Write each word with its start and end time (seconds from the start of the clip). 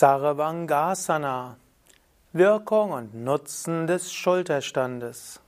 Sarvangasana 0.00 1.58
Wirkung 2.32 2.92
und 2.92 3.14
Nutzen 3.14 3.86
des 3.86 4.10
Schulterstandes. 4.10 5.40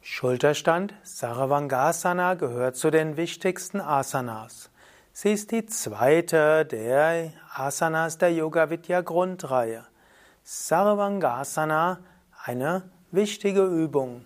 Schulterstand 0.00 0.94
Sarvangasana 1.02 2.32
gehört 2.32 2.76
zu 2.76 2.90
den 2.90 3.18
wichtigsten 3.18 3.82
Asanas. 3.82 4.70
Sie 5.12 5.34
ist 5.34 5.50
die 5.50 5.66
zweite 5.66 6.64
der 6.64 7.30
Asanas 7.54 8.16
der 8.16 8.32
Yoga 8.32 8.70
Vidya 8.70 9.02
Grundreihe. 9.02 9.84
Sarvangasana, 10.42 11.98
eine 12.42 12.84
wichtige 13.10 13.66
Übung. 13.66 14.24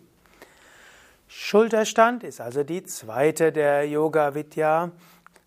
Schulterstand 1.27 2.23
ist 2.23 2.41
also 2.41 2.63
die 2.63 2.85
zweite 2.85 3.51
der 3.51 3.89
Yoga 3.89 4.35
Vidya 4.35 4.93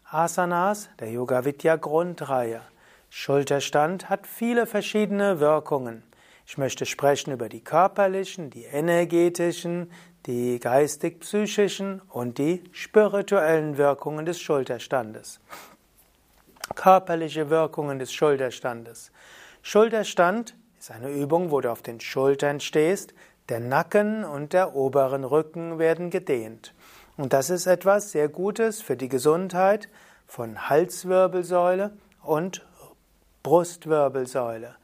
Asanas, 0.09 0.89
der 0.99 1.11
Yoga 1.11 1.45
Vidya 1.45 1.75
Grundreihe. 1.75 2.61
Schulterstand 3.09 4.09
hat 4.09 4.27
viele 4.27 4.65
verschiedene 4.65 5.39
Wirkungen. 5.39 6.03
Ich 6.45 6.57
möchte 6.57 6.85
sprechen 6.85 7.31
über 7.31 7.49
die 7.49 7.63
körperlichen, 7.63 8.49
die 8.49 8.63
energetischen, 8.63 9.91
die 10.27 10.59
geistig-psychischen 10.59 12.01
und 12.09 12.37
die 12.37 12.61
spirituellen 12.73 13.77
Wirkungen 13.77 14.25
des 14.25 14.39
Schulterstandes. 14.41 15.39
Körperliche 16.75 17.49
Wirkungen 17.49 17.97
des 17.97 18.11
Schulterstandes. 18.11 19.11
Schulterstand 19.61 20.55
ist 20.77 20.91
eine 20.91 21.09
Übung, 21.09 21.49
wo 21.49 21.61
du 21.61 21.71
auf 21.71 21.81
den 21.81 22.01
Schultern 22.01 22.59
stehst, 22.59 23.13
der 23.47 23.61
Nacken 23.61 24.25
und 24.25 24.51
der 24.51 24.75
oberen 24.75 25.23
Rücken 25.23 25.79
werden 25.79 26.09
gedehnt. 26.09 26.73
Und 27.15 27.31
das 27.31 27.49
ist 27.49 27.65
etwas 27.65 28.11
sehr 28.11 28.27
Gutes 28.27 28.81
für 28.81 28.97
die 28.97 29.09
Gesundheit 29.09 29.87
von 30.27 30.69
Halswirbelsäule 30.69 31.93
und 32.21 32.65
Brustwirbelsäule. 33.43 34.75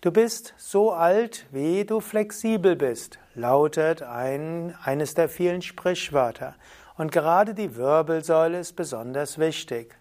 Du 0.00 0.10
bist 0.10 0.54
so 0.56 0.92
alt, 0.92 1.46
wie 1.50 1.84
du 1.84 2.00
flexibel 2.00 2.76
bist, 2.76 3.18
lautet 3.36 4.02
ein, 4.02 4.74
eines 4.82 5.14
der 5.14 5.28
vielen 5.28 5.62
Sprichwörter. 5.62 6.54
Und 6.96 7.12
gerade 7.12 7.54
die 7.54 7.76
Wirbelsäule 7.76 8.58
ist 8.58 8.74
besonders 8.74 9.38
wichtig. 9.38 9.94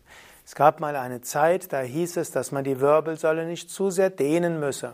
Es 0.45 0.55
gab 0.55 0.79
mal 0.79 0.95
eine 0.95 1.21
Zeit, 1.21 1.73
da 1.73 1.81
hieß 1.81 2.17
es, 2.17 2.31
dass 2.31 2.51
man 2.51 2.63
die 2.63 2.79
Wirbelsäule 2.79 3.45
nicht 3.45 3.69
zu 3.69 3.89
sehr 3.89 4.09
dehnen 4.09 4.59
müsse. 4.59 4.93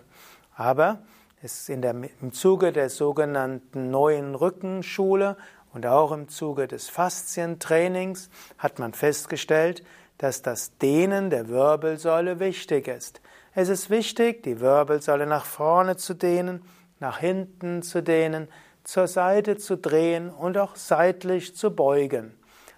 Aber 0.55 0.99
es 1.43 1.69
in 1.69 1.81
der, 1.81 1.93
im 2.21 2.33
Zuge 2.33 2.71
der 2.71 2.89
sogenannten 2.89 3.91
neuen 3.91 4.35
Rückenschule 4.35 5.37
und 5.73 5.85
auch 5.85 6.11
im 6.11 6.27
Zuge 6.27 6.67
des 6.67 6.89
Faszientrainings 6.89 8.29
hat 8.57 8.79
man 8.79 8.93
festgestellt, 8.93 9.83
dass 10.17 10.41
das 10.41 10.77
Dehnen 10.77 11.29
der 11.29 11.49
Wirbelsäule 11.49 12.39
wichtig 12.39 12.87
ist. 12.87 13.21
Es 13.53 13.69
ist 13.69 13.89
wichtig, 13.89 14.43
die 14.43 14.59
Wirbelsäule 14.59 15.25
nach 15.25 15.45
vorne 15.45 15.97
zu 15.97 16.13
dehnen, 16.13 16.63
nach 17.01 17.17
hinten 17.19 17.81
zu 17.81 18.01
dehnen, 18.01 18.47
zur 18.83 19.07
Seite 19.07 19.57
zu 19.57 19.77
drehen 19.77 20.29
und 20.29 20.57
auch 20.57 20.75
seitlich 20.75 21.55
zu 21.55 21.75
beugen. 21.75 22.33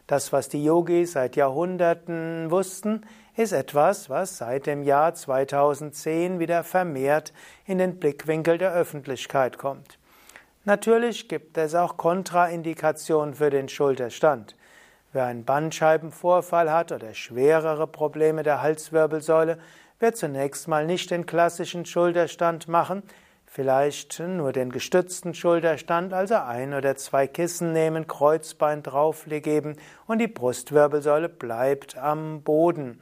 Das, 0.07 0.33
was 0.33 0.49
die 0.49 0.63
Yogis 0.63 1.13
seit 1.13 1.35
Jahrhunderten 1.35 2.49
wussten, 2.49 3.05
ist 3.35 3.51
etwas, 3.51 4.09
was 4.09 4.37
seit 4.37 4.65
dem 4.65 4.83
Jahr 4.83 5.13
2010 5.13 6.39
wieder 6.39 6.63
vermehrt 6.63 7.33
in 7.65 7.77
den 7.77 7.99
Blickwinkel 7.99 8.57
der 8.57 8.73
Öffentlichkeit 8.73 9.57
kommt. 9.57 9.97
Natürlich 10.65 11.27
gibt 11.27 11.57
es 11.57 11.75
auch 11.75 11.97
Kontraindikationen 11.97 13.33
für 13.33 13.49
den 13.49 13.69
Schulterstand. 13.69 14.55
Wer 15.11 15.25
einen 15.25 15.45
Bandscheibenvorfall 15.45 16.71
hat 16.71 16.91
oder 16.91 17.13
schwerere 17.13 17.87
Probleme 17.87 18.43
der 18.43 18.61
Halswirbelsäule, 18.61 19.59
wird 19.99 20.17
zunächst 20.17 20.67
mal 20.67 20.85
nicht 20.85 21.11
den 21.11 21.25
klassischen 21.25 21.85
Schulterstand 21.85 22.67
machen, 22.67 23.03
vielleicht 23.53 24.19
nur 24.19 24.51
den 24.51 24.71
gestützten 24.71 25.35
Schulterstand, 25.35 26.11
also 26.11 26.33
ein 26.37 26.73
oder 26.73 26.95
zwei 26.95 27.27
Kissen 27.27 27.71
nehmen, 27.71 28.07
Kreuzbein 28.07 28.81
draufgeben 28.81 29.77
und 30.07 30.17
die 30.17 30.27
Brustwirbelsäule 30.27 31.29
bleibt 31.29 31.95
am 31.95 32.41
Boden. 32.41 32.99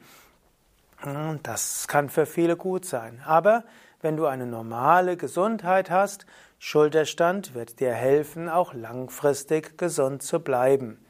Das 1.42 1.88
kann 1.88 2.10
für 2.10 2.26
viele 2.26 2.58
gut 2.58 2.84
sein. 2.84 3.22
Aber 3.24 3.64
wenn 4.02 4.18
du 4.18 4.26
eine 4.26 4.44
normale 4.44 5.16
Gesundheit 5.16 5.90
hast, 5.90 6.26
Schulterstand 6.58 7.54
wird 7.54 7.80
dir 7.80 7.94
helfen, 7.94 8.50
auch 8.50 8.74
langfristig 8.74 9.78
gesund 9.78 10.22
zu 10.22 10.38
bleiben. 10.40 11.02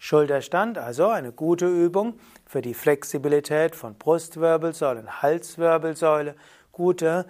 Schulterstand, 0.00 0.76
also 0.76 1.06
eine 1.06 1.30
gute 1.30 1.68
Übung 1.68 2.18
für 2.46 2.62
die 2.62 2.74
Flexibilität 2.74 3.76
von 3.76 3.94
Brustwirbelsäule 3.94 5.00
und 5.00 5.22
Halswirbelsäule, 5.22 6.34
gute 6.72 7.26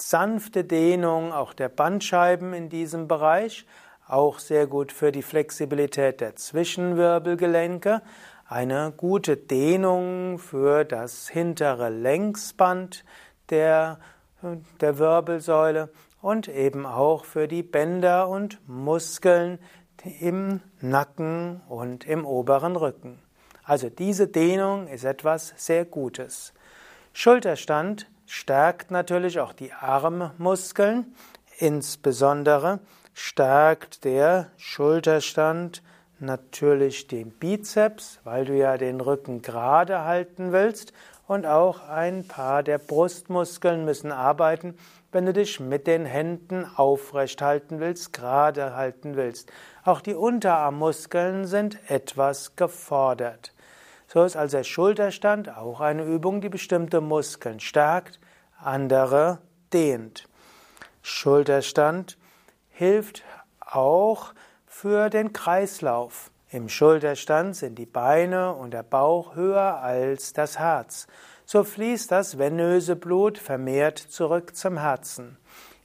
sanfte 0.00 0.64
Dehnung 0.64 1.32
auch 1.32 1.52
der 1.52 1.68
Bandscheiben 1.68 2.52
in 2.52 2.68
diesem 2.68 3.08
Bereich, 3.08 3.66
auch 4.06 4.38
sehr 4.38 4.66
gut 4.66 4.92
für 4.92 5.12
die 5.12 5.22
Flexibilität 5.22 6.20
der 6.20 6.36
Zwischenwirbelgelenke, 6.36 8.02
eine 8.46 8.92
gute 8.96 9.36
Dehnung 9.36 10.38
für 10.38 10.84
das 10.84 11.28
hintere 11.28 11.90
Längsband 11.90 13.04
der, 13.50 13.98
der 14.80 14.98
Wirbelsäule 14.98 15.90
und 16.22 16.48
eben 16.48 16.86
auch 16.86 17.24
für 17.24 17.46
die 17.46 17.62
Bänder 17.62 18.28
und 18.28 18.58
Muskeln 18.66 19.58
im 20.20 20.60
Nacken 20.80 21.60
und 21.68 22.06
im 22.06 22.24
oberen 22.24 22.76
Rücken. 22.76 23.18
Also 23.64 23.90
diese 23.90 24.28
Dehnung 24.28 24.86
ist 24.86 25.04
etwas 25.04 25.52
sehr 25.56 25.84
Gutes. 25.84 26.54
Schulterstand 27.12 28.10
stärkt 28.28 28.90
natürlich 28.90 29.40
auch 29.40 29.54
die 29.54 29.72
Armmuskeln, 29.72 31.14
insbesondere 31.56 32.78
stärkt 33.14 34.04
der 34.04 34.50
Schulterstand 34.58 35.82
natürlich 36.20 37.08
den 37.08 37.30
Bizeps, 37.30 38.20
weil 38.24 38.44
du 38.44 38.56
ja 38.56 38.76
den 38.76 39.00
Rücken 39.00 39.42
gerade 39.42 40.04
halten 40.04 40.52
willst 40.52 40.92
und 41.26 41.46
auch 41.46 41.88
ein 41.88 42.28
paar 42.28 42.62
der 42.62 42.78
Brustmuskeln 42.78 43.84
müssen 43.84 44.12
arbeiten, 44.12 44.76
wenn 45.10 45.24
du 45.24 45.32
dich 45.32 45.58
mit 45.58 45.86
den 45.86 46.04
Händen 46.04 46.66
aufrecht 46.76 47.40
halten 47.40 47.80
willst, 47.80 48.12
gerade 48.12 48.76
halten 48.76 49.16
willst. 49.16 49.50
Auch 49.84 50.02
die 50.02 50.14
Unterarmmuskeln 50.14 51.46
sind 51.46 51.78
etwas 51.90 52.56
gefordert. 52.56 53.52
So 54.10 54.24
ist 54.24 54.36
also 54.36 54.56
der 54.56 54.64
Schulterstand 54.64 55.54
auch 55.54 55.80
eine 55.80 56.02
Übung, 56.02 56.40
die 56.40 56.48
bestimmte 56.48 57.02
Muskeln 57.02 57.60
stärkt, 57.60 58.18
andere 58.58 59.38
dehnt. 59.74 60.26
Schulterstand 61.02 62.16
hilft 62.70 63.22
auch 63.60 64.32
für 64.66 65.10
den 65.10 65.34
Kreislauf. 65.34 66.30
Im 66.48 66.70
Schulterstand 66.70 67.54
sind 67.54 67.78
die 67.78 67.84
Beine 67.84 68.54
und 68.54 68.70
der 68.70 68.82
Bauch 68.82 69.36
höher 69.36 69.80
als 69.82 70.32
das 70.32 70.58
Herz. 70.58 71.06
So 71.44 71.62
fließt 71.62 72.10
das 72.10 72.38
venöse 72.38 72.96
Blut 72.96 73.36
vermehrt 73.36 73.98
zurück 73.98 74.56
zum 74.56 74.78
Herzen. 74.78 75.36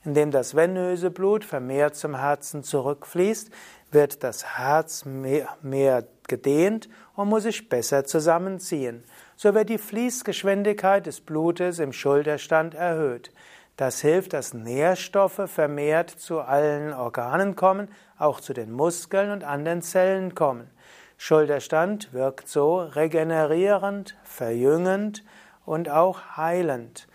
Indem 0.04 0.30
das 0.30 0.54
venöse 0.54 1.10
Blut 1.10 1.44
vermehrt 1.44 1.96
zum 1.96 2.18
Herzen 2.18 2.62
zurückfließt, 2.62 3.50
wird 3.90 4.22
das 4.22 4.58
Herz 4.58 5.04
mehr, 5.04 5.48
mehr 5.62 6.04
gedehnt 6.28 6.88
und 7.14 7.28
muss 7.28 7.44
sich 7.44 7.68
besser 7.68 8.04
zusammenziehen. 8.04 9.04
So 9.36 9.54
wird 9.54 9.68
die 9.68 9.78
Fließgeschwindigkeit 9.78 11.06
des 11.06 11.20
Blutes 11.20 11.78
im 11.78 11.92
Schulterstand 11.92 12.74
erhöht. 12.74 13.32
Das 13.76 14.00
hilft, 14.00 14.34
dass 14.34 14.54
Nährstoffe 14.54 15.42
vermehrt 15.46 16.10
zu 16.10 16.40
allen 16.40 16.92
Organen 16.92 17.56
kommen, 17.56 17.88
auch 18.18 18.40
zu 18.40 18.52
den 18.52 18.70
Muskeln 18.70 19.30
und 19.30 19.42
anderen 19.42 19.82
Zellen 19.82 20.34
kommen. 20.34 20.70
Schulterstand 21.16 22.12
wirkt 22.12 22.48
so 22.48 22.78
regenerierend, 22.78 24.16
verjüngend 24.22 25.24
und 25.64 25.88
auch 25.88 26.36
heilend. 26.36 27.08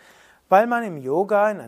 Weil 0.49 0.67
man 0.67 0.83
im 0.83 0.97
Yoga, 0.97 1.49
in 1.51 1.59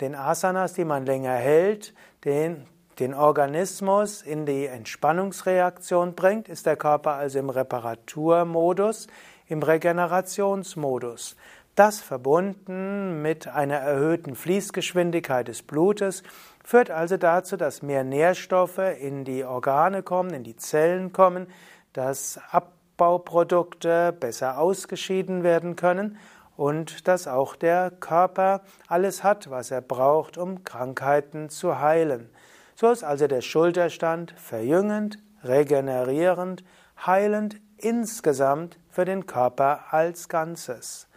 den 0.00 0.14
Asanas, 0.14 0.74
die 0.74 0.84
man 0.84 1.06
länger 1.06 1.34
hält, 1.34 1.94
den, 2.24 2.66
den 2.98 3.14
Organismus 3.14 4.22
in 4.22 4.46
die 4.46 4.66
Entspannungsreaktion 4.66 6.14
bringt, 6.14 6.48
ist 6.48 6.66
der 6.66 6.76
Körper 6.76 7.14
also 7.14 7.38
im 7.38 7.50
Reparaturmodus, 7.50 9.06
im 9.46 9.62
Regenerationsmodus. 9.62 11.36
Das 11.74 12.00
verbunden 12.00 13.22
mit 13.22 13.46
einer 13.46 13.76
erhöhten 13.76 14.34
Fließgeschwindigkeit 14.34 15.48
des 15.48 15.62
Blutes 15.62 16.22
führt 16.64 16.90
also 16.90 17.16
dazu, 17.16 17.56
dass 17.56 17.82
mehr 17.82 18.04
Nährstoffe 18.04 18.78
in 18.78 19.24
die 19.24 19.44
Organe 19.44 20.02
kommen, 20.02 20.34
in 20.34 20.44
die 20.44 20.56
Zellen 20.56 21.12
kommen, 21.12 21.46
dass 21.92 22.40
ab 22.50 22.72
Abbauprodukte 23.00 24.12
besser 24.12 24.58
ausgeschieden 24.58 25.42
werden 25.42 25.74
können 25.74 26.18
und 26.60 27.08
dass 27.08 27.26
auch 27.26 27.56
der 27.56 27.90
Körper 27.90 28.60
alles 28.86 29.24
hat, 29.24 29.48
was 29.48 29.70
er 29.70 29.80
braucht, 29.80 30.36
um 30.36 30.62
Krankheiten 30.62 31.48
zu 31.48 31.80
heilen. 31.80 32.28
So 32.74 32.90
ist 32.90 33.02
also 33.02 33.26
der 33.26 33.40
Schulterstand 33.40 34.34
verjüngend, 34.36 35.16
regenerierend, 35.42 36.62
heilend 37.06 37.56
insgesamt 37.78 38.78
für 38.90 39.06
den 39.06 39.24
Körper 39.24 39.94
als 39.94 40.28
Ganzes. 40.28 41.08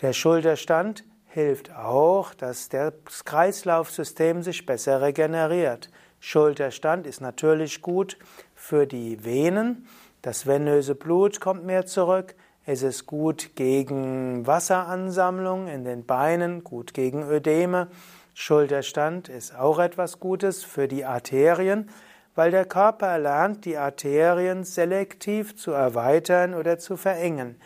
Der 0.00 0.14
Schulterstand 0.14 1.04
hilft 1.26 1.70
auch, 1.76 2.32
dass 2.32 2.70
das 2.70 2.94
Kreislaufsystem 3.26 4.42
sich 4.42 4.64
besser 4.64 5.02
regeneriert. 5.02 5.90
Schulterstand 6.20 7.06
ist 7.06 7.20
natürlich 7.20 7.82
gut 7.82 8.16
für 8.54 8.86
die 8.86 9.26
Venen. 9.26 9.86
Das 10.22 10.46
venöse 10.46 10.94
Blut 10.94 11.42
kommt 11.42 11.66
mehr 11.66 11.84
zurück. 11.84 12.34
Es 12.66 12.82
ist 12.82 13.04
gut 13.04 13.56
gegen 13.56 14.46
Wasseransammlung 14.46 15.68
in 15.68 15.84
den 15.84 16.06
Beinen, 16.06 16.64
gut 16.64 16.94
gegen 16.94 17.22
Ödeme. 17.22 17.88
Schulterstand 18.32 19.28
ist 19.28 19.54
auch 19.54 19.78
etwas 19.78 20.18
Gutes 20.18 20.64
für 20.64 20.88
die 20.88 21.04
Arterien, 21.04 21.90
weil 22.34 22.50
der 22.50 22.64
Körper 22.64 23.18
lernt, 23.18 23.66
die 23.66 23.76
Arterien 23.76 24.64
selektiv 24.64 25.54
zu 25.56 25.72
erweitern 25.72 26.54
oder 26.54 26.78
zu 26.78 26.96
verengen. 26.96 27.56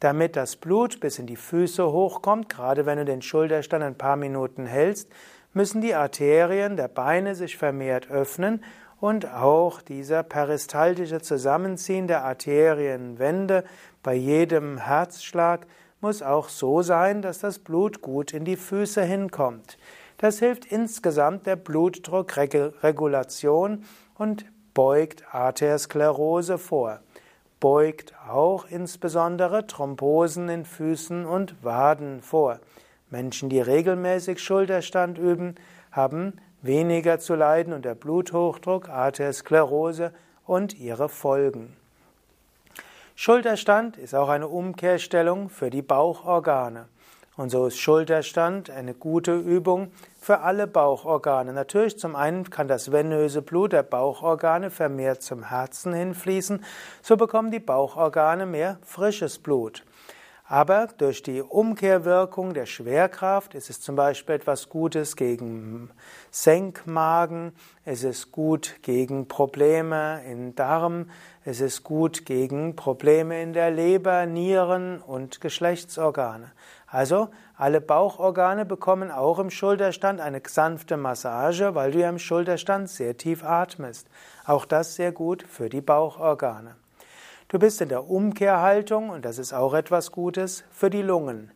Damit 0.00 0.36
das 0.36 0.56
Blut 0.56 1.00
bis 1.00 1.18
in 1.18 1.26
die 1.26 1.36
Füße 1.36 1.92
hochkommt, 1.92 2.48
gerade 2.48 2.86
wenn 2.86 2.96
du 2.96 3.04
den 3.04 3.20
Schulterstand 3.20 3.84
ein 3.84 3.98
paar 3.98 4.16
Minuten 4.16 4.64
hältst, 4.64 5.10
müssen 5.52 5.82
die 5.82 5.94
Arterien 5.94 6.78
der 6.78 6.88
Beine 6.88 7.34
sich 7.34 7.58
vermehrt 7.58 8.10
öffnen 8.10 8.64
und 9.00 9.32
auch 9.32 9.80
dieser 9.82 10.22
peristaltische 10.22 11.20
Zusammenziehen 11.20 12.06
der 12.06 12.24
Arterienwände 12.24 13.64
bei 14.02 14.14
jedem 14.14 14.78
Herzschlag 14.78 15.66
muss 16.00 16.22
auch 16.22 16.48
so 16.48 16.80
sein, 16.82 17.20
dass 17.22 17.40
das 17.40 17.58
Blut 17.58 18.00
gut 18.00 18.32
in 18.32 18.44
die 18.44 18.54
Füße 18.56 19.02
hinkommt. 19.02 19.76
Das 20.18 20.38
hilft 20.38 20.66
insgesamt 20.66 21.46
der 21.46 21.56
Blutdruckregulation 21.56 23.84
und 24.16 24.44
beugt 24.72 25.24
Arteriosklerose 25.34 26.58
vor. 26.58 27.00
Beugt 27.60 28.14
auch 28.28 28.66
insbesondere 28.68 29.66
Thrombosen 29.66 30.48
in 30.48 30.64
Füßen 30.64 31.26
und 31.26 31.64
Waden 31.64 32.22
vor. 32.22 32.60
Menschen, 33.10 33.48
die 33.48 33.60
regelmäßig 33.60 34.38
Schulterstand 34.40 35.18
üben, 35.18 35.56
haben 35.90 36.34
weniger 36.62 37.18
zu 37.18 37.34
leiden 37.34 37.72
unter 37.72 37.94
Bluthochdruck, 37.94 38.88
Arteriosklerose 38.88 40.12
und 40.44 40.78
ihre 40.78 41.08
Folgen. 41.08 41.76
Schulterstand 43.14 43.96
ist 43.96 44.14
auch 44.14 44.28
eine 44.28 44.48
Umkehrstellung 44.48 45.48
für 45.48 45.70
die 45.70 45.82
Bauchorgane. 45.82 46.88
Und 47.36 47.50
so 47.50 47.66
ist 47.66 47.78
Schulterstand 47.78 48.70
eine 48.70 48.94
gute 48.94 49.36
Übung 49.36 49.90
für 50.18 50.40
alle 50.40 50.66
Bauchorgane. 50.66 51.52
Natürlich, 51.52 51.98
zum 51.98 52.16
einen 52.16 52.48
kann 52.48 52.66
das 52.66 52.92
venöse 52.92 53.42
Blut 53.42 53.72
der 53.72 53.82
Bauchorgane 53.82 54.70
vermehrt 54.70 55.22
zum 55.22 55.42
Herzen 55.44 55.92
hinfließen, 55.92 56.64
so 57.02 57.16
bekommen 57.16 57.50
die 57.50 57.60
Bauchorgane 57.60 58.46
mehr 58.46 58.78
frisches 58.82 59.38
Blut. 59.38 59.84
Aber 60.48 60.86
durch 60.98 61.24
die 61.24 61.42
Umkehrwirkung 61.42 62.54
der 62.54 62.66
Schwerkraft 62.66 63.56
ist 63.56 63.68
es 63.68 63.80
zum 63.80 63.96
Beispiel 63.96 64.36
etwas 64.36 64.68
Gutes 64.68 65.16
gegen 65.16 65.90
Senkmagen, 66.30 67.52
es 67.84 68.04
ist 68.04 68.30
gut 68.30 68.76
gegen 68.82 69.26
Probleme 69.26 70.22
im 70.24 70.54
Darm, 70.54 71.10
es 71.44 71.60
ist 71.60 71.82
gut 71.82 72.26
gegen 72.26 72.76
Probleme 72.76 73.42
in 73.42 73.54
der 73.54 73.72
Leber, 73.72 74.24
Nieren 74.26 75.02
und 75.02 75.40
Geschlechtsorgane. 75.40 76.52
Also 76.86 77.28
alle 77.56 77.80
Bauchorgane 77.80 78.64
bekommen 78.64 79.10
auch 79.10 79.40
im 79.40 79.50
Schulterstand 79.50 80.20
eine 80.20 80.40
sanfte 80.46 80.96
Massage, 80.96 81.74
weil 81.74 81.90
du 81.90 81.98
ja 81.98 82.08
im 82.08 82.20
Schulterstand 82.20 82.88
sehr 82.88 83.16
tief 83.16 83.42
atmest. 83.42 84.06
Auch 84.44 84.64
das 84.64 84.94
sehr 84.94 85.10
gut 85.10 85.42
für 85.42 85.68
die 85.68 85.80
Bauchorgane. 85.80 86.76
Du 87.48 87.60
bist 87.60 87.80
in 87.80 87.88
der 87.88 88.10
Umkehrhaltung, 88.10 89.10
und 89.10 89.24
das 89.24 89.38
ist 89.38 89.52
auch 89.52 89.72
etwas 89.72 90.10
Gutes, 90.10 90.64
für 90.72 90.90
die 90.90 91.02
Lungen. 91.02 91.52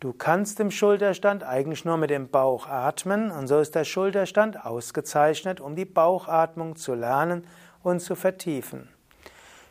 Du 0.00 0.14
kannst 0.14 0.60
im 0.60 0.70
Schulterstand 0.70 1.44
eigentlich 1.44 1.84
nur 1.84 1.98
mit 1.98 2.08
dem 2.08 2.30
Bauch 2.30 2.66
atmen, 2.68 3.30
und 3.30 3.46
so 3.46 3.58
ist 3.58 3.74
der 3.74 3.84
Schulterstand 3.84 4.64
ausgezeichnet, 4.64 5.60
um 5.60 5.76
die 5.76 5.84
Bauchatmung 5.84 6.76
zu 6.76 6.94
lernen 6.94 7.46
und 7.82 8.00
zu 8.00 8.14
vertiefen. 8.14 8.88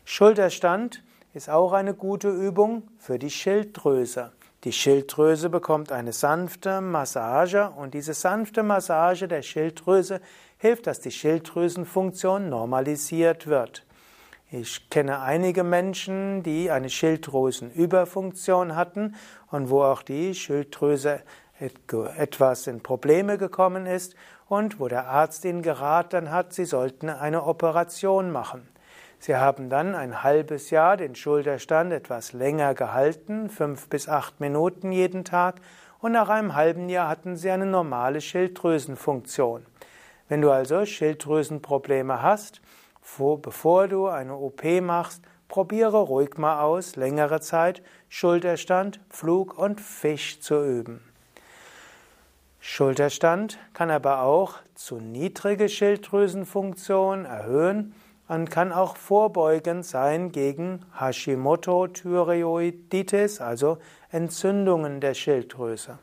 Schulterstand 0.04 1.04
ist 1.34 1.50
auch 1.50 1.74
eine 1.74 1.96
gute 1.96 2.30
Übung 2.30 2.84
für 3.00 3.18
die 3.18 3.32
Schilddrüse. 3.32 4.34
Die 4.66 4.72
Schilddrüse 4.72 5.50
bekommt 5.50 5.92
eine 5.92 6.14
sanfte 6.14 6.80
Massage 6.80 7.72
und 7.72 7.96
diese 7.96 8.14
sanfte 8.14 8.62
Massage 8.62 9.28
der 9.28 9.42
Schilddrüse 9.42 10.22
hilft, 10.58 10.86
dass 10.86 11.00
die 11.00 11.12
Schilddrüsenfunktion 11.12 12.50
normalisiert 12.50 13.48
wird. 13.48 13.85
Ich 14.58 14.90
kenne 14.90 15.20
einige 15.20 15.66
Menschen, 15.66 16.42
die 16.42 16.72
eine 16.72 16.90
Schilddrüsenüberfunktion 16.90 18.78
hatten 18.78 19.16
und 19.52 19.70
wo 19.70 19.84
auch 19.84 20.02
die 20.02 20.34
Schilddrüse 20.34 21.20
etwas 21.60 22.66
in 22.68 22.82
Probleme 22.82 23.38
gekommen 23.38 23.86
ist 23.86 24.16
und 24.48 24.80
wo 24.80 24.88
der 24.88 25.08
Arzt 25.08 25.44
ihnen 25.44 25.62
geraten 25.62 26.32
hat, 26.32 26.54
sie 26.54 26.64
sollten 26.64 27.10
eine 27.10 27.44
Operation 27.44 28.32
machen. 28.32 28.66
Sie 29.20 29.36
haben 29.36 29.70
dann 29.70 29.94
ein 29.94 30.24
halbes 30.24 30.70
Jahr 30.70 30.96
den 30.96 31.16
Schulterstand 31.16 31.92
etwas 31.92 32.32
länger 32.32 32.76
gehalten, 32.76 33.50
fünf 33.50 33.90
bis 33.90 34.08
acht 34.08 34.40
Minuten 34.40 34.94
jeden 34.94 35.26
Tag, 35.26 35.56
und 36.00 36.14
nach 36.14 36.30
einem 36.30 36.56
halben 36.56 36.88
Jahr 36.88 37.10
hatten 37.10 37.36
sie 37.36 37.52
eine 37.52 37.66
normale 37.66 38.22
Schilddrüsenfunktion. 38.22 39.66
Wenn 40.30 40.42
du 40.42 40.50
also 40.50 40.86
Schilddrüsenprobleme 40.86 42.22
hast, 42.22 42.62
vor, 43.06 43.42
bevor 43.42 43.88
du 43.88 44.08
eine 44.08 44.36
OP 44.36 44.64
machst, 44.82 45.22
probiere 45.48 46.00
ruhig 46.00 46.38
mal 46.38 46.62
aus, 46.62 46.96
längere 46.96 47.40
Zeit 47.40 47.84
Schulterstand, 48.10 49.00
Flug 49.10 49.56
und 49.58 49.80
Fisch 49.80 50.42
zu 50.42 50.66
üben. 50.66 51.00
Schulterstand 52.60 53.58
kann 53.74 53.90
aber 53.92 54.24
auch 54.24 54.56
zu 54.74 54.98
niedrige 54.98 55.70
Schilddrüsenfunktion 55.70 57.26
erhöhen 57.26 57.94
und 58.28 58.50
kann 58.50 58.74
auch 58.74 58.98
vorbeugend 58.98 59.86
sein 59.86 60.32
gegen 60.32 60.84
Hashimoto-Thyreoiditis, 61.00 63.40
also 63.40 63.78
Entzündungen 64.10 65.00
der 65.00 65.14
Schilddrüse. 65.14 66.00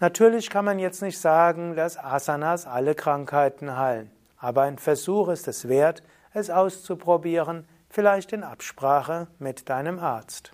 Natürlich 0.00 0.50
kann 0.50 0.64
man 0.64 0.80
jetzt 0.80 1.02
nicht 1.02 1.20
sagen, 1.20 1.76
dass 1.76 1.96
Asanas 1.96 2.66
alle 2.66 2.96
Krankheiten 2.96 3.76
heilen. 3.76 4.10
Aber 4.40 4.62
ein 4.62 4.78
Versuch 4.78 5.28
ist 5.28 5.46
es 5.48 5.68
wert, 5.68 6.02
es 6.32 6.50
auszuprobieren, 6.50 7.66
vielleicht 7.90 8.32
in 8.32 8.42
Absprache 8.42 9.28
mit 9.38 9.68
deinem 9.68 9.98
Arzt. 9.98 10.52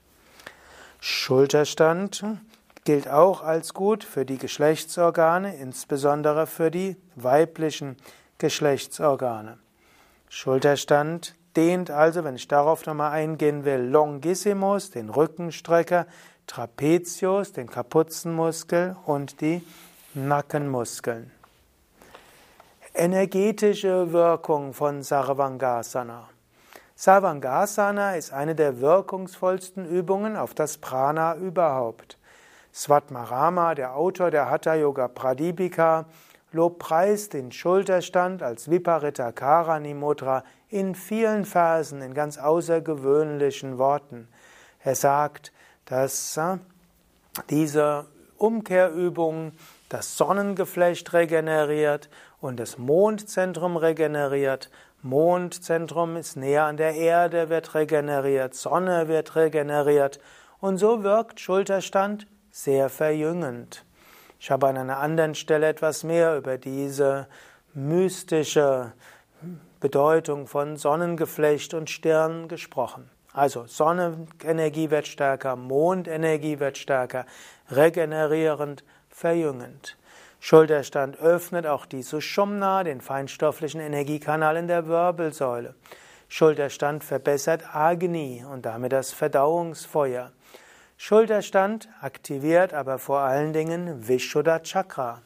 Schulterstand 1.00 2.25
gilt 2.85 3.09
auch 3.09 3.43
als 3.43 3.75
gut 3.75 4.02
für 4.02 4.25
die 4.25 4.38
Geschlechtsorgane, 4.38 5.57
insbesondere 5.57 6.47
für 6.47 6.71
die 6.71 6.97
weiblichen 7.14 7.97
Geschlechtsorgane. 8.38 9.59
Schulterstand 10.28 11.35
dehnt 11.57 11.90
also, 11.90 12.25
wenn 12.25 12.37
ich 12.37 12.49
darauf 12.49 12.87
nochmal 12.87 13.12
eingehen 13.12 13.64
will, 13.64 13.81
Longissimus, 13.81 14.90
den 14.90 15.11
Rückenstrecker, 15.11 16.07
Trapezius, 16.47 17.52
den 17.52 17.69
Kapuzenmuskel 17.69 18.97
und 19.07 19.40
die 19.40 19.62
Nackenmuskeln 20.14 21.31
energetische 22.99 24.12
Wirkung 24.12 24.73
von 24.73 25.03
Sarvangasana. 25.03 26.31
Sarvangasana 26.95 28.17
ist 28.17 28.33
eine 28.33 28.55
der 28.55 28.81
wirkungsvollsten 28.81 29.87
Übungen 29.87 30.37
auf 30.37 30.55
das 30.55 30.79
Prana 30.79 31.37
überhaupt. 31.37 32.17
Svatmarama, 32.73 33.75
der 33.75 33.97
Autor 33.97 34.31
der 34.31 34.50
Hatha 34.50 34.75
Yoga 34.75 35.09
Pradipika, 35.09 36.07
lobpreist 36.53 37.35
den 37.35 37.53
Schulterstand 37.53 38.43
als 38.43 38.71
Viparita 38.71 39.31
Karani 39.31 39.93
Mudra 39.93 40.43
in 40.71 40.95
vielen 40.95 41.45
Versen, 41.45 42.00
in 42.00 42.15
ganz 42.15 42.38
außergewöhnlichen 42.38 43.76
Worten. 43.76 44.29
Er 44.83 44.95
sagt, 44.95 45.53
dass 45.85 46.38
äh, 46.38 46.57
diese 47.50 48.07
Umkehrübung 48.38 49.53
das 49.88 50.17
Sonnengeflecht 50.17 51.12
regeneriert 51.12 52.09
und 52.40 52.59
das 52.59 52.78
Mondzentrum 52.78 53.76
regeneriert. 53.76 54.71
Mondzentrum 55.02 56.16
ist 56.16 56.37
näher 56.37 56.64
an 56.64 56.76
der 56.76 56.95
Erde, 56.95 57.49
wird 57.49 57.75
regeneriert, 57.75 58.55
Sonne 58.55 59.09
wird 59.09 59.37
regeneriert 59.37 60.19
und 60.61 60.78
so 60.78 61.02
wirkt 61.02 61.40
Schulterstand 61.40 62.26
sehr 62.50 62.88
verjüngend. 62.88 63.85
Ich 64.38 64.50
habe 64.50 64.66
an 64.66 64.76
einer 64.76 64.99
anderen 64.99 65.35
Stelle 65.35 65.69
etwas 65.69 66.05
mehr 66.05 66.37
über 66.37 66.59
diese 66.59 67.26
mystische 67.75 68.93
Bedeutung 69.81 70.47
von 70.47 70.76
Sonnengeflecht 70.76 71.75
und 71.75 71.90
Stirn 71.90 72.49
gesprochen. 72.49 73.11
Also 73.33 73.66
Sonnenenergie 73.66 74.90
wird 74.90 75.07
stärker, 75.07 75.57
Mondenergie 75.57 76.59
wird 76.59 76.78
stärker, 76.78 77.26
regenerierend, 77.71 78.83
verjüngend. 79.11 79.99
Schulterstand 80.40 81.19
öffnet 81.19 81.66
auch 81.66 81.87
die 81.87 82.02
Sushumna, 82.02 82.85
den 82.85 83.00
feinstofflichen 83.00 83.81
Energiekanal 83.81 84.57
in 84.57 84.69
der 84.69 84.87
Wirbelsäule. 84.87 85.75
Schulterstand 86.28 87.05
verbessert 87.05 87.75
Agni 87.75 88.45
und 88.50 88.66
damit 88.66 88.93
das 88.93 89.12
Verdauungsfeuer. 89.12 90.33
Schulterstand 90.97 91.88
aktiviert 92.00 92.75
aber 92.75 92.99
vor 92.99 93.21
allen 93.21 93.52
Dingen 93.52 94.09
Vishuddha 94.09 94.61
Chakra. 94.61 95.23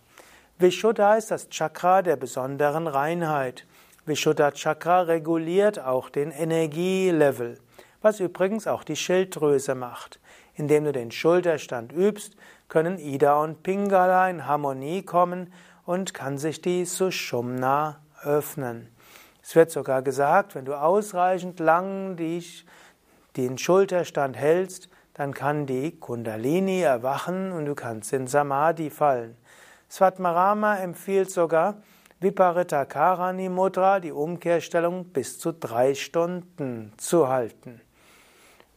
Vishuddha 0.59 1.15
ist 1.15 1.31
das 1.31 1.49
Chakra 1.49 2.03
der 2.03 2.17
besonderen 2.17 2.87
Reinheit. 2.87 3.67
Vishuddha 4.05 4.51
Chakra 4.51 5.03
reguliert 5.03 5.79
auch 5.79 6.11
den 6.11 6.33
Energielevel, 6.33 7.59
was 8.03 8.21
übrigens 8.21 8.67
auch 8.67 8.85
die 8.85 8.97
Schilddrüse 8.97 9.75
macht. 9.75 10.21
Indem 10.61 10.85
du 10.85 10.93
den 10.93 11.11
Schulterstand 11.11 11.91
übst, 11.91 12.37
können 12.69 12.99
Ida 12.99 13.43
und 13.43 13.63
Pingala 13.63 14.29
in 14.29 14.47
Harmonie 14.47 15.01
kommen 15.01 15.55
und 15.87 16.13
kann 16.13 16.37
sich 16.37 16.61
die 16.61 16.85
Sushumna 16.85 18.03
öffnen. 18.23 18.91
Es 19.43 19.57
wird 19.57 19.71
sogar 19.71 20.03
gesagt, 20.03 20.55
wenn 20.55 20.67
du 20.67 20.75
ausreichend 20.75 21.61
lang 21.61 22.17
dich, 22.17 22.67
den 23.39 23.57
Schulterstand 23.57 24.37
hältst, 24.37 24.91
dann 25.15 25.33
kann 25.33 25.65
die 25.65 25.99
Kundalini 25.99 26.83
erwachen 26.83 27.53
und 27.53 27.65
du 27.65 27.75
kannst 27.75 28.13
in 28.13 28.27
Samadhi 28.27 28.91
fallen. 28.91 29.39
Svatmarama 29.89 30.77
empfiehlt 30.77 31.31
sogar 31.31 31.77
Viparita 32.21 32.85
Karani 32.85 33.49
Mudra, 33.49 33.99
die 33.99 34.13
Umkehrstellung, 34.13 35.07
bis 35.07 35.39
zu 35.39 35.53
drei 35.55 35.95
Stunden 35.95 36.93
zu 36.99 37.29
halten. 37.29 37.81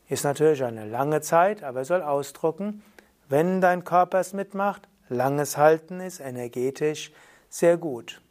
Ist 0.09 0.23
natürlich 0.23 0.63
eine 0.63 0.85
lange 0.85 1.21
Zeit, 1.21 1.63
aber 1.63 1.85
soll 1.85 2.01
ausdrucken, 2.01 2.83
wenn 3.29 3.61
dein 3.61 3.83
Körper 3.83 4.19
es 4.19 4.33
mitmacht, 4.33 4.87
langes 5.09 5.57
Halten 5.57 5.99
ist 5.99 6.19
energetisch 6.19 7.11
sehr 7.49 7.77
gut. 7.77 8.21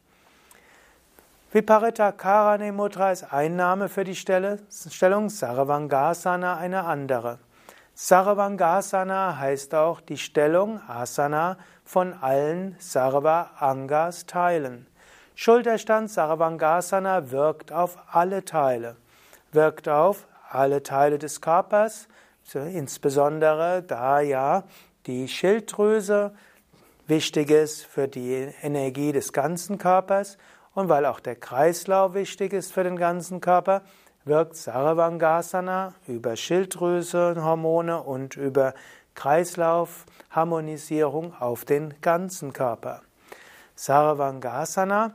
Viparita 1.51 2.11
Karani 2.11 2.71
Mudra 2.71 3.11
ist 3.11 3.31
ein 3.31 3.55
Name 3.55 3.87
für 3.87 4.03
die 4.03 4.15
Stellung, 4.15 5.29
Sarvangasana 5.29 6.57
eine 6.57 6.83
andere. 6.83 7.39
Sarvangasana 7.95 9.37
heißt 9.37 9.75
auch 9.75 10.01
die 10.01 10.17
Stellung 10.17 10.81
Asana 10.87 11.57
von 11.85 12.13
allen 12.13 12.75
Sarva 12.79 13.51
Angas 13.59 14.25
Teilen. 14.25 14.87
Schulterstand 15.35 16.09
Sarvangasana 16.09 17.29
wirkt 17.29 17.71
auf 17.71 17.97
alle 18.11 18.43
Teile, 18.43 18.95
wirkt 19.51 19.87
auf 19.87 20.25
alle 20.53 20.83
Teile 20.83 21.19
des 21.19 21.41
Körpers, 21.41 22.07
insbesondere 22.53 23.83
da 23.83 24.19
ja 24.19 24.63
die 25.05 25.27
Schilddrüse 25.27 26.33
wichtig 27.07 27.51
ist 27.51 27.85
für 27.85 28.07
die 28.07 28.49
Energie 28.61 29.11
des 29.11 29.33
ganzen 29.33 29.77
Körpers 29.77 30.37
und 30.73 30.87
weil 30.89 31.05
auch 31.05 31.19
der 31.19 31.35
Kreislauf 31.35 32.13
wichtig 32.13 32.53
ist 32.53 32.71
für 32.73 32.83
den 32.83 32.97
ganzen 32.97 33.41
Körper, 33.41 33.81
wirkt 34.25 34.55
Sarvangasana 34.55 35.93
über 36.07 36.35
Schilddrüsenhormone 36.35 38.01
und 38.01 38.37
über 38.37 38.73
Kreislaufharmonisierung 39.15 41.33
auf 41.39 41.65
den 41.65 41.93
ganzen 42.01 42.53
Körper. 42.53 43.01
Sarvangasana 43.75 45.13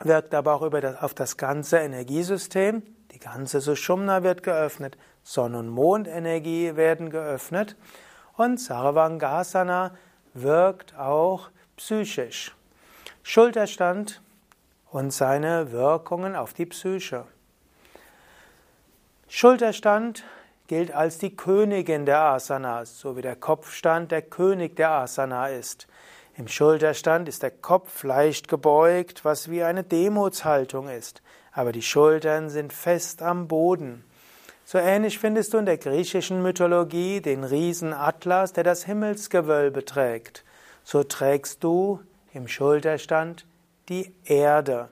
wirkt 0.00 0.34
aber 0.34 0.54
auch 0.54 0.62
über 0.62 0.80
das, 0.80 1.02
auf 1.02 1.12
das 1.14 1.36
ganze 1.36 1.78
Energiesystem. 1.78 2.82
Ganze 3.24 3.62
Sushumna 3.62 4.22
wird 4.22 4.42
geöffnet, 4.42 4.98
Sonn- 5.22 5.54
und 5.54 5.70
Mondenergie 5.70 6.76
werden 6.76 7.08
geöffnet 7.08 7.74
und 8.36 8.60
Sarvangasana 8.60 9.96
wirkt 10.34 10.94
auch 10.98 11.48
psychisch. 11.78 12.54
Schulterstand 13.22 14.20
und 14.90 15.10
seine 15.10 15.72
Wirkungen 15.72 16.36
auf 16.36 16.52
die 16.52 16.66
Psyche. 16.66 17.24
Schulterstand 19.26 20.24
gilt 20.66 20.92
als 20.92 21.16
die 21.16 21.34
Königin 21.34 22.04
der 22.04 22.20
Asanas, 22.20 23.00
so 23.00 23.16
wie 23.16 23.22
der 23.22 23.36
Kopfstand 23.36 24.12
der 24.12 24.20
König 24.20 24.76
der 24.76 24.90
Asana 24.90 25.48
ist. 25.48 25.86
Im 26.36 26.46
Schulterstand 26.46 27.30
ist 27.30 27.42
der 27.42 27.52
Kopf 27.52 28.02
leicht 28.02 28.48
gebeugt, 28.48 29.24
was 29.24 29.48
wie 29.48 29.62
eine 29.62 29.82
Demutshaltung 29.82 30.88
ist, 30.90 31.22
aber 31.54 31.72
die 31.72 31.82
Schultern 31.82 32.50
sind 32.50 32.72
fest 32.72 33.22
am 33.22 33.48
Boden. 33.48 34.04
So 34.64 34.78
ähnlich 34.78 35.18
findest 35.18 35.54
du 35.54 35.58
in 35.58 35.66
der 35.66 35.78
griechischen 35.78 36.42
Mythologie 36.42 37.20
den 37.20 37.44
Riesen 37.44 37.92
Atlas, 37.92 38.52
der 38.52 38.64
das 38.64 38.84
Himmelsgewölbe 38.84 39.84
trägt. 39.84 40.44
So 40.82 41.04
trägst 41.04 41.62
du 41.62 42.00
im 42.32 42.48
Schulterstand 42.48 43.46
die 43.88 44.14
Erde. 44.24 44.88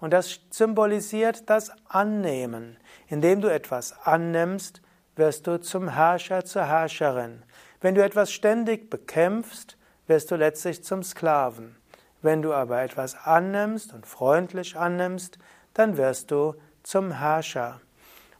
Und 0.00 0.12
das 0.12 0.40
symbolisiert 0.50 1.48
das 1.48 1.72
Annehmen. 1.88 2.76
Indem 3.08 3.40
du 3.40 3.48
etwas 3.48 3.94
annimmst, 4.04 4.82
wirst 5.16 5.46
du 5.46 5.60
zum 5.60 5.88
Herrscher, 5.88 6.44
zur 6.44 6.66
Herrscherin. 6.66 7.42
Wenn 7.80 7.94
du 7.94 8.04
etwas 8.04 8.30
ständig 8.32 8.90
bekämpfst, 8.90 9.76
wirst 10.06 10.30
du 10.30 10.36
letztlich 10.36 10.84
zum 10.84 11.02
Sklaven. 11.02 11.76
Wenn 12.20 12.42
du 12.42 12.52
aber 12.52 12.82
etwas 12.82 13.16
annimmst 13.16 13.92
und 13.92 14.06
freundlich 14.06 14.76
annimmst, 14.76 15.38
dann 15.74 15.96
wirst 15.96 16.30
du 16.30 16.54
zum 16.82 17.12
Herrscher. 17.12 17.80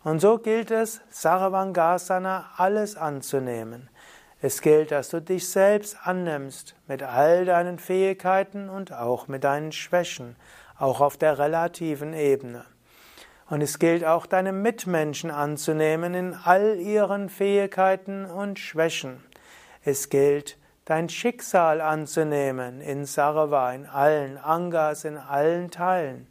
Und 0.02 0.20
so 0.20 0.38
gilt 0.38 0.70
es, 0.70 1.00
Sarvangasana 1.10 2.50
alles 2.56 2.96
anzunehmen. 2.96 3.90
Es 4.40 4.60
gilt, 4.60 4.90
dass 4.90 5.08
du 5.08 5.22
dich 5.22 5.48
selbst 5.48 5.96
annimmst 6.04 6.76
mit 6.86 7.02
all 7.02 7.46
deinen 7.46 7.78
Fähigkeiten 7.78 8.68
und 8.68 8.92
auch 8.92 9.26
mit 9.28 9.44
deinen 9.44 9.72
Schwächen, 9.72 10.36
auch 10.78 11.00
auf 11.00 11.16
der 11.16 11.38
relativen 11.38 12.12
Ebene. 12.12 12.66
Und 13.48 13.62
es 13.62 13.78
gilt 13.78 14.04
auch, 14.04 14.26
deine 14.26 14.52
Mitmenschen 14.52 15.30
anzunehmen 15.30 16.12
in 16.14 16.34
all 16.34 16.76
ihren 16.78 17.30
Fähigkeiten 17.30 18.26
und 18.26 18.58
Schwächen. 18.58 19.24
Es 19.82 20.10
gilt, 20.10 20.58
dein 20.84 21.08
Schicksal 21.08 21.80
anzunehmen 21.80 22.82
in 22.82 23.06
Sarava, 23.06 23.72
in 23.72 23.86
allen 23.86 24.36
Angas, 24.36 25.04
in 25.04 25.16
allen 25.16 25.70
Teilen. 25.70 26.26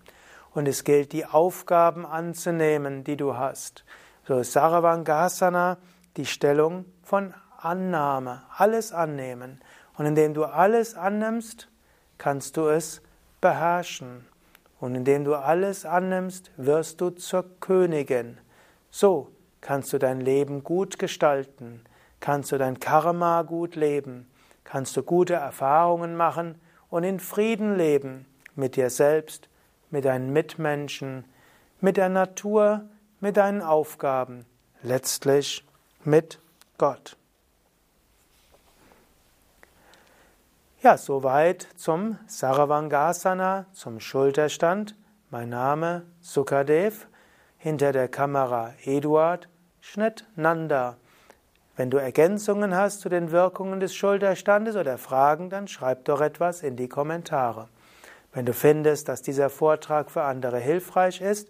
Und 0.54 0.68
es 0.68 0.84
gilt, 0.84 1.14
die 1.14 1.26
Aufgaben 1.26 2.06
anzunehmen, 2.06 3.04
die 3.04 3.18
du 3.18 3.36
hast. 3.36 3.84
So 4.28 4.42
Saravangasana, 4.42 5.78
die 6.16 6.26
Stellung 6.26 6.86
von 7.04 7.34
Annahme, 7.58 8.44
alles 8.56 8.92
annehmen. 8.92 9.62
Und 9.98 10.06
indem 10.06 10.34
du 10.34 10.46
alles 10.46 10.96
annimmst, 10.96 11.70
kannst 12.18 12.58
du 12.58 12.68
es 12.68 13.02
beherrschen. 13.42 14.26
Und 14.80 14.96
indem 14.96 15.24
du 15.24 15.36
alles 15.36 15.86
annimmst, 15.86 16.52
wirst 16.58 17.02
du 17.02 17.10
zur 17.10 17.46
Königin. 17.60 18.38
So 18.92 19.30
kannst 19.62 19.94
du 19.94 19.98
dein 19.98 20.20
Leben 20.20 20.64
gut 20.64 21.00
gestalten, 21.00 21.84
kannst 22.20 22.52
du 22.52 22.58
dein 22.58 22.80
Karma 22.80 23.42
gut 23.44 23.76
leben, 23.76 24.30
kannst 24.64 24.96
du 24.98 25.04
gute 25.04 25.36
Erfahrungen 25.36 26.16
machen 26.16 26.60
und 26.90 27.04
in 27.04 27.20
Frieden 27.20 27.78
leben 27.78 28.26
mit 28.56 28.76
dir 28.76 28.90
selbst, 28.90 29.50
mit 29.94 30.06
deinen 30.06 30.34
Mitmenschen, 30.34 31.24
mit 31.80 31.98
der 31.98 32.10
Natur, 32.10 32.82
mit 33.20 33.38
deinen 33.38 33.62
Aufgaben, 33.62 34.44
letztlich 34.82 35.64
mit 36.04 36.40
Gott. 36.80 37.16
Ja, 40.82 40.98
soweit 40.98 41.68
zum 41.76 42.18
Saravangasana, 42.26 43.68
zum 43.72 44.00
Schulterstand. 44.00 44.96
Mein 45.30 45.50
Name 45.50 46.02
Sukadev, 46.22 47.06
hinter 47.60 47.92
der 47.92 48.08
Kamera 48.08 48.74
Eduard 48.84 49.48
Schnitt 49.80 50.26
Nanda. 50.36 50.98
Wenn 51.76 51.92
du 51.92 51.98
Ergänzungen 51.98 52.76
hast 52.76 53.02
zu 53.02 53.10
den 53.10 53.32
Wirkungen 53.32 53.80
des 53.80 53.94
Schulterstandes 53.94 54.76
oder 54.76 54.98
Fragen, 54.98 55.52
dann 55.52 55.68
schreib 55.68 56.06
doch 56.06 56.20
etwas 56.20 56.64
in 56.64 56.78
die 56.78 56.90
Kommentare. 56.90 57.70
Wenn 58.34 58.46
du 58.46 58.54
findest, 58.54 59.10
dass 59.10 59.22
dieser 59.22 59.50
Vortrag 59.50 60.10
für 60.10 60.24
andere 60.24 60.60
hilfreich 60.60 61.22
ist, 61.22 61.50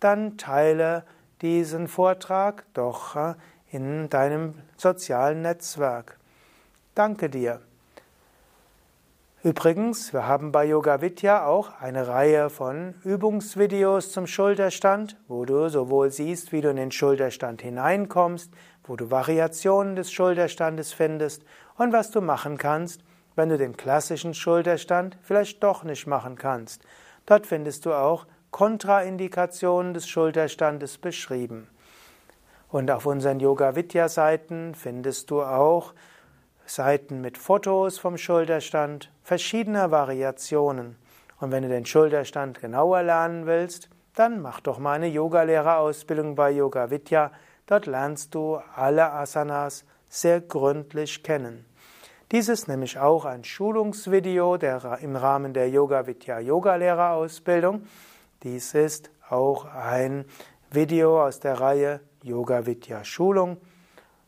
dann 0.00 0.36
teile 0.38 1.04
diesen 1.42 1.88
Vortrag 1.88 2.64
doch 2.72 3.16
äh, 3.16 3.34
in 3.70 4.08
deinem 4.08 4.54
sozialen 4.76 5.42
Netzwerk. 5.42 6.18
Danke 6.94 7.28
dir. 7.28 7.60
Übrigens, 9.42 10.14
wir 10.14 10.26
haben 10.26 10.52
bei 10.52 10.64
Yoga 10.64 11.02
Vidya 11.02 11.44
auch 11.44 11.78
eine 11.78 12.08
Reihe 12.08 12.48
von 12.48 12.94
Übungsvideos 13.04 14.10
zum 14.10 14.26
Schulterstand, 14.26 15.18
wo 15.28 15.44
du 15.44 15.68
sowohl 15.68 16.10
siehst, 16.10 16.50
wie 16.52 16.62
du 16.62 16.70
in 16.70 16.76
den 16.76 16.92
Schulterstand 16.92 17.60
hineinkommst, 17.60 18.50
wo 18.84 18.96
du 18.96 19.10
Variationen 19.10 19.96
des 19.96 20.10
Schulterstandes 20.10 20.94
findest 20.94 21.44
und 21.76 21.92
was 21.92 22.10
du 22.10 22.22
machen 22.22 22.56
kannst, 22.56 23.02
wenn 23.36 23.48
du 23.48 23.58
den 23.58 23.76
klassischen 23.76 24.34
Schulterstand 24.34 25.16
vielleicht 25.22 25.62
doch 25.62 25.84
nicht 25.84 26.06
machen 26.06 26.36
kannst. 26.36 26.82
Dort 27.26 27.46
findest 27.46 27.86
du 27.86 27.94
auch 27.94 28.26
Kontraindikationen 28.50 29.94
des 29.94 30.08
Schulterstandes 30.08 30.98
beschrieben. 30.98 31.68
Und 32.68 32.90
auf 32.90 33.06
unseren 33.06 33.40
Yoga 33.40 33.76
Vidya 33.76 34.08
Seiten 34.08 34.74
findest 34.74 35.30
du 35.30 35.42
auch 35.42 35.94
Seiten 36.66 37.20
mit 37.20 37.36
Fotos 37.36 37.98
vom 37.98 38.16
Schulterstand, 38.16 39.10
verschiedener 39.22 39.90
Variationen. 39.90 40.96
Und 41.40 41.52
wenn 41.52 41.62
du 41.62 41.68
den 41.68 41.86
Schulterstand 41.86 42.60
genauer 42.60 43.02
lernen 43.02 43.46
willst, 43.46 43.90
dann 44.14 44.40
mach 44.40 44.60
doch 44.60 44.78
mal 44.78 44.92
eine 44.92 45.08
Yogalehrerausbildung 45.08 46.36
bei 46.36 46.52
Yoga 46.52 46.90
Vidya. 46.90 47.32
Dort 47.66 47.86
lernst 47.86 48.34
du 48.34 48.60
alle 48.74 49.10
Asanas 49.12 49.84
sehr 50.08 50.40
gründlich 50.40 51.22
kennen. 51.22 51.66
Dies 52.34 52.48
ist 52.48 52.66
nämlich 52.66 52.98
auch 52.98 53.24
ein 53.26 53.44
Schulungsvideo 53.44 54.56
der, 54.56 54.98
im 55.02 55.14
Rahmen 55.14 55.54
der 55.54 55.70
Yoga 55.70 56.08
Vidya 56.08 56.40
Yogalehrerausbildung. 56.40 57.86
Dies 58.42 58.74
ist 58.74 59.12
auch 59.30 59.66
ein 59.66 60.24
Video 60.68 61.24
aus 61.24 61.38
der 61.38 61.60
Reihe 61.60 62.00
Yoga 62.24 62.66
Vidya 62.66 63.04
Schulung. 63.04 63.58